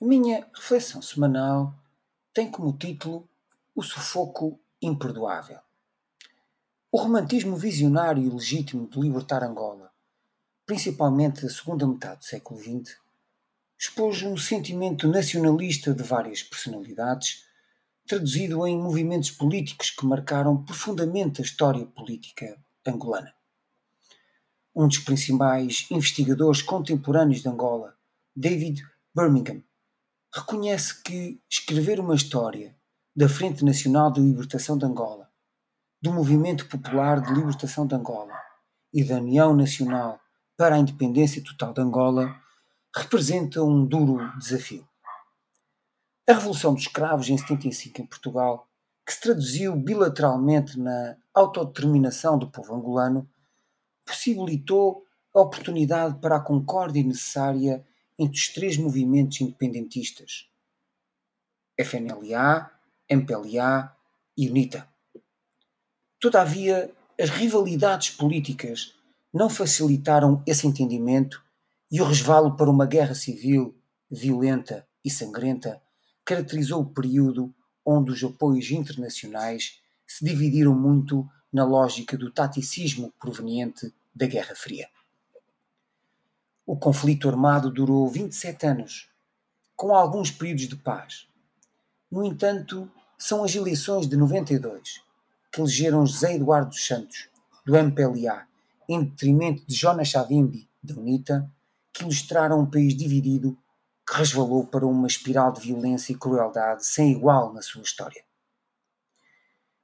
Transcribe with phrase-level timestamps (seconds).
[0.00, 1.74] A minha reflexão semanal
[2.32, 3.28] tem como título
[3.74, 5.58] O Sufoco Imperdoável.
[6.92, 9.90] O romantismo visionário e legítimo de libertar Angola,
[10.64, 12.96] principalmente da segunda metade do século XX,
[13.76, 17.44] expôs um sentimento nacionalista de várias personalidades,
[18.06, 22.56] traduzido em movimentos políticos que marcaram profundamente a história política
[22.86, 23.34] angolana.
[24.72, 27.98] Um dos principais investigadores contemporâneos de Angola,
[28.36, 29.64] David Birmingham,
[30.34, 32.76] reconhece que escrever uma história
[33.16, 35.28] da Frente Nacional de Libertação de Angola,
[36.00, 38.34] do Movimento Popular de Libertação de Angola
[38.92, 40.20] e da União Nacional
[40.56, 42.34] para a Independência Total de Angola
[42.94, 44.86] representa um duro desafio.
[46.28, 48.68] A Revolução dos Escravos em 75 em Portugal,
[49.06, 53.28] que se traduziu bilateralmente na autodeterminação do povo angolano,
[54.04, 57.84] possibilitou a oportunidade para a concórdia necessária
[58.18, 60.48] entre os três movimentos independentistas:
[61.78, 62.70] FNLA,
[63.08, 63.96] MPLA
[64.36, 64.88] e UNITA.
[66.20, 68.94] Todavia, as rivalidades políticas
[69.32, 71.42] não facilitaram esse entendimento
[71.90, 73.76] e o resvalo para uma guerra civil
[74.10, 75.80] violenta e sangrenta
[76.24, 83.92] caracterizou o período onde os apoios internacionais se dividiram muito na lógica do taticismo proveniente
[84.14, 84.88] da Guerra Fria.
[86.70, 89.08] O conflito armado durou 27 anos,
[89.74, 91.26] com alguns períodos de paz.
[92.10, 95.02] No entanto, são as eleições de 92
[95.50, 97.30] que elegeram José Eduardo dos Santos,
[97.64, 98.46] do MPLA,
[98.86, 101.50] em detrimento de Jonas Savimbi, da UNITA,
[101.90, 103.56] que ilustraram um país dividido
[104.06, 108.22] que resvalou para uma espiral de violência e crueldade sem igual na sua história.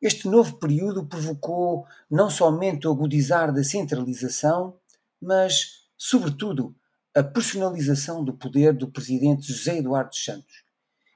[0.00, 4.78] Este novo período provocou não somente o agudizar da centralização,
[5.20, 6.74] mas sobretudo,
[7.14, 10.64] a personalização do poder do presidente José Eduardo Santos,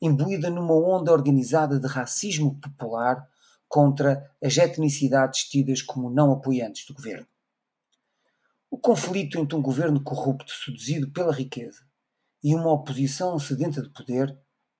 [0.00, 3.28] imbuída numa onda organizada de racismo popular
[3.66, 7.26] contra as etnicidades tidas como não apoiantes do governo.
[8.70, 11.84] O conflito entre um governo corrupto seduzido pela riqueza
[12.40, 14.38] e uma oposição sedenta de poder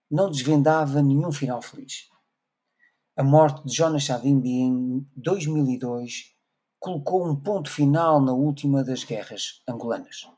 [0.09, 2.09] não desvendava nenhum final feliz.
[3.17, 6.38] A morte de Jonas Savimbi em 2002
[6.79, 10.29] colocou um ponto final na última das guerras angolanas.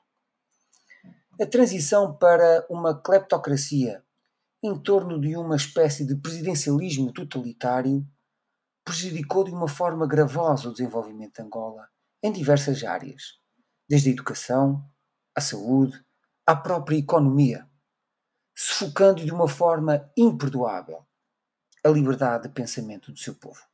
[1.41, 4.05] A transição para uma cleptocracia
[4.62, 8.06] em torno de uma espécie de presidencialismo totalitário
[8.84, 11.89] prejudicou de uma forma gravosa o desenvolvimento de Angola
[12.23, 13.39] em diversas áreas,
[13.89, 14.84] desde a educação,
[15.34, 15.99] à saúde,
[16.47, 17.67] à própria economia,
[18.55, 21.07] sufocando de uma forma imperdoável
[21.83, 23.70] a liberdade de pensamento do seu povo.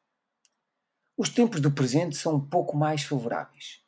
[1.19, 3.83] Os tempos do presente são um pouco mais favoráveis,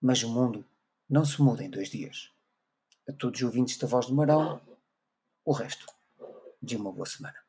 [0.00, 0.64] mas o mundo
[1.06, 2.30] não se muda em dois dias.
[3.06, 4.62] A todos os ouvintes da Voz do Marão,
[5.44, 5.86] o resto
[6.62, 7.43] de uma boa semana.